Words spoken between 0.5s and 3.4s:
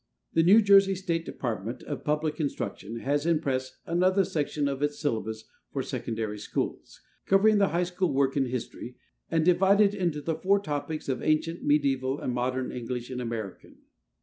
Jersey State Department of Public Instruction has in